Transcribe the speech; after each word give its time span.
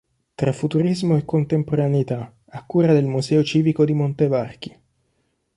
Tra 0.33 0.51
Futurismo 0.51 1.15
e 1.15 1.23
Contemporaneità” 1.25 2.33
a 2.57 2.65
cura 2.65 2.91
del 2.91 3.05
Museo 3.05 3.43
Civico 3.43 3.85
di 3.85 3.93
Montevarchi. 3.93 4.79